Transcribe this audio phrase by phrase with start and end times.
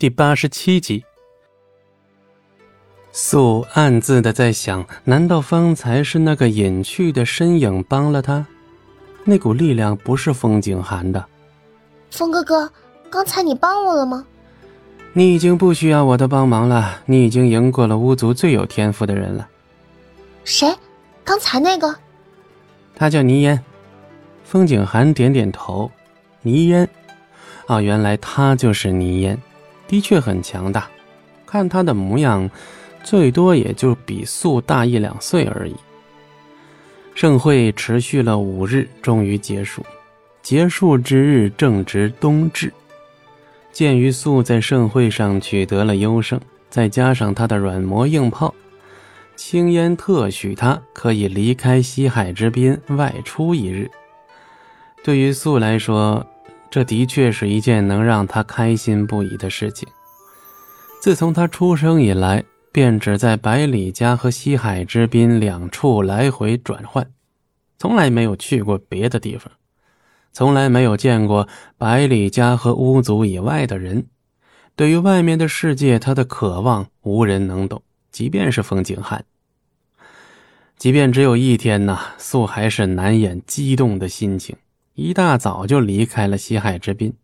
[0.00, 1.04] 第八十七集，
[3.10, 8.46] 素暗自的在想：难道方才是那个隐去的身影帮了他？
[9.24, 11.26] 那股力量不是风景寒的。
[12.12, 12.70] 风哥哥，
[13.10, 14.24] 刚才你帮我了吗？
[15.14, 19.48] 你已经不需要我的帮忙了，你已经赢过了巫族最有天赋的人了。
[20.44, 20.72] 谁？
[21.24, 21.92] 刚才那个？
[22.94, 23.60] 他叫倪烟。
[24.44, 25.90] 风景寒点点头。
[26.42, 26.88] 倪烟，
[27.66, 29.36] 啊，原来他就是倪烟。
[29.88, 30.88] 的确很强大，
[31.44, 32.48] 看他的模样，
[33.02, 35.74] 最多也就比素大一两岁而已。
[37.14, 39.84] 盛会持续了五日，终于结束。
[40.40, 42.72] 结束之日正值冬至。
[43.72, 48.54] 鉴于素在盛会上取得了优胜，再加上他的软磨硬泡，
[49.36, 53.90] 青烟特许他可以离开西海之滨外出一日。
[55.02, 56.24] 对于素来说，
[56.70, 59.88] 这的确是一件能让他开心不已的事情。
[61.00, 67.10] 自从他出生以来，便只在百里家和西海之滨两处来回转换，
[67.78, 69.50] 从来没有去过别的地方，
[70.32, 74.06] 从来没有见过百里家和巫族以外的人。
[74.76, 79.24] 对于外面的世界，他的渴望无人能懂，即便是风景汉。
[80.76, 84.54] 即便只有一天呐，素还是难掩激动的心情。
[84.98, 87.14] 一大早就离开了西海之滨，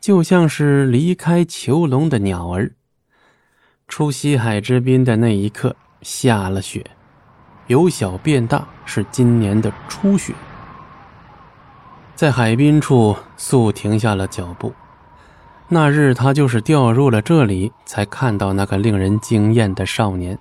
[0.00, 2.72] 就像是离开囚笼的鸟儿。
[3.86, 6.82] 出西海之滨的那一刻，下了雪，
[7.66, 10.32] 由小变大，是今年的初雪。
[12.14, 14.72] 在海滨处，素停下了脚步。
[15.68, 20.38] 那日，他就是掉入了这里，才看到那个令人惊艳的少年。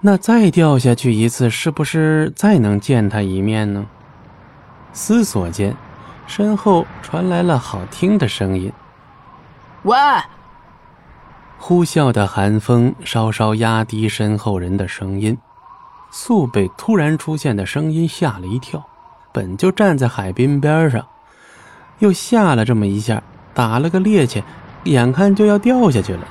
[0.00, 3.86] 那再掉下去一次，是不是再能见他一面呢？
[4.92, 5.76] 思索间，
[6.26, 8.72] 身后传来了好听的声音
[9.84, 9.96] ：“喂！”
[11.58, 15.38] 呼啸的寒风稍稍压低身后人的声音。
[16.10, 18.84] 素被突然出现的声音吓了一跳，
[19.32, 21.06] 本就站在海滨边上，
[22.00, 23.22] 又吓了这么一下，
[23.54, 24.42] 打了个趔趄，
[24.84, 26.26] 眼看就要掉下去了。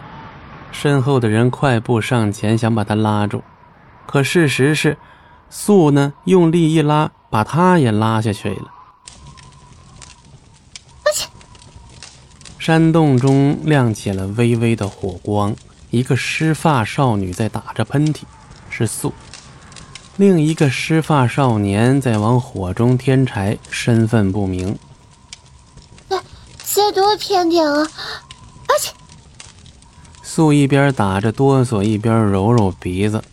[0.72, 3.42] 身后的人快步上前想把他拉住，
[4.06, 4.98] 可事实是，
[5.52, 7.12] 素呢用力一拉。
[7.32, 8.66] 把他也拉下去了。
[12.60, 15.56] 山洞中亮起了微微的火光，
[15.92, 18.24] 一个湿发少女在打着喷嚏，
[18.70, 19.14] 是素；
[20.18, 24.78] 另一个湿发少年在往火中添柴，身份不明。
[26.10, 26.22] 哎，
[26.66, 27.90] 这多甜甜啊！
[28.68, 28.92] 而且，
[30.22, 33.24] 素一边打着哆嗦，一边揉揉鼻子。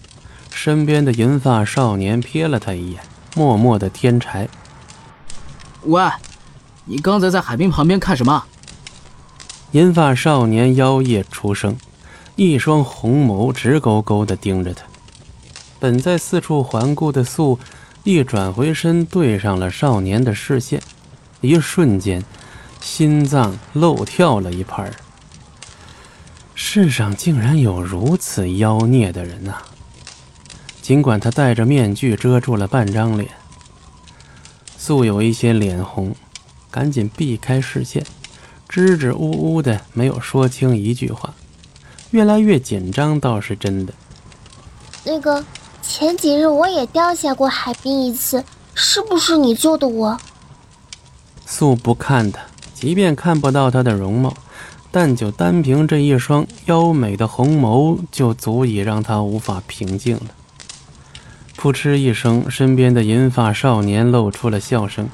[0.61, 3.01] 身边的银发少年瞥了他一眼。
[3.37, 4.49] 默默的添柴。
[5.85, 6.11] 喂，
[6.85, 8.43] 你刚才在海滨旁边看什么？
[9.71, 11.79] 银发少年妖夜出声，
[12.35, 14.83] 一双红眸直勾勾的盯着他。
[15.79, 17.57] 本在四处环顾的素，
[18.03, 20.83] 一转回身对上了少年的视线，
[21.41, 22.25] 一瞬间，
[22.81, 24.91] 心脏漏跳了一拍。
[26.57, 29.55] 世上竟然有如此妖孽的人呐！
[30.89, 33.29] 尽管他戴着面具遮住了半张脸，
[34.79, 36.17] 素有一些脸红，
[36.71, 38.03] 赶紧避开视线，
[38.71, 41.35] 支支吾吾的没有说清一句话，
[42.13, 43.93] 越来越紧张倒是真的。
[45.05, 45.45] 那个
[45.83, 50.19] 前几日我也掉下过海滨一次，是不是你救的我？
[51.45, 52.41] 素不看他，
[52.73, 54.33] 即便看不到他的容貌，
[54.91, 60.29] 但就单凭这一双妖美的红眸，就足以让他无法平静了。
[61.61, 65.09] 扑哧一声，身边的银发少年露出了笑声。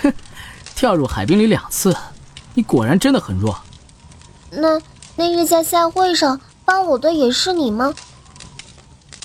[0.00, 0.10] 哼，
[0.74, 1.94] 跳入海冰里两次，
[2.54, 3.60] 你果然真的很弱。
[4.50, 4.80] 那
[5.14, 7.92] 那日在赛会上帮我的也是你吗？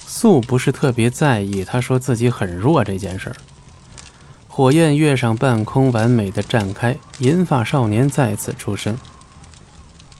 [0.06, 3.36] 素不是特别在意他说自己很弱这件事儿。
[4.50, 6.98] 火焰跃上半空，完美的绽开。
[7.20, 8.98] 银发少年再次出声：“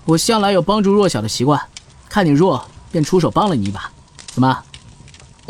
[0.06, 1.62] 我向来有帮助弱小的习惯，
[2.08, 3.92] 看你弱，便出手帮了你一把。
[4.28, 4.64] 怎么？”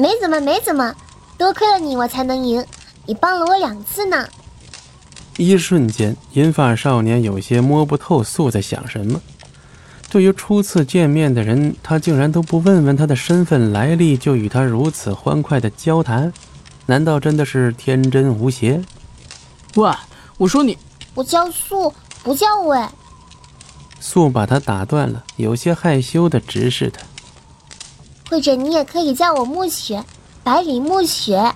[0.01, 0.95] 没怎么，没怎么，
[1.37, 2.65] 多亏了你，我才能赢。
[3.05, 4.27] 你帮了我两次呢。
[5.37, 9.21] 一瞬间，银发少年有些摸不透素在想什么。
[10.09, 16.33] 对于初次见面的人，他竟然都不问问他的身份来历，就与他如此欢快的交谈，
[16.87, 18.81] 难道真的是天真无邪？
[19.75, 19.91] 喂，
[20.39, 20.75] 我说你，
[21.13, 21.93] 我叫素，
[22.23, 22.83] 不叫喂。
[23.99, 27.03] 素把他打断了，有些害羞的直视他。
[28.31, 30.05] 或者你也可以叫我暮雪，
[30.41, 31.53] 百里暮雪。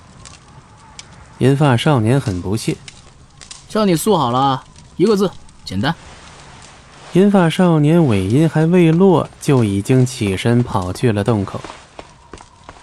[1.37, 2.75] 银发少年很不屑，
[3.69, 4.61] 叫你素好了，
[4.97, 5.31] 一个字，
[5.63, 5.95] 简单。
[7.13, 11.61] 银发少年尾音还未落，就已经起身跑去了洞口。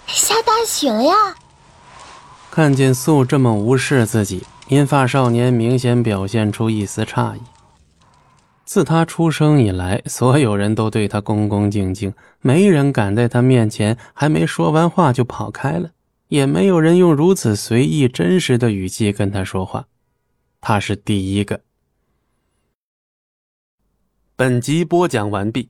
[0.06, 1.14] 下大雪了呀！
[2.50, 7.40] 看见素这么无视自己，银发少年明显表现出一丝诧异。
[8.72, 15.90] 自他出生以来，所有人都对他恭恭敬敬，没人敢在他面前还没说完话就跑开了，
[16.28, 19.88] 也没有人用如此随意、真实的语气跟他说话。
[20.62, 21.60] 他是第一个。
[24.36, 25.69] 本集播讲完毕，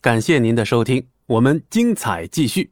[0.00, 2.70] 感谢您的收听，我们精彩继续。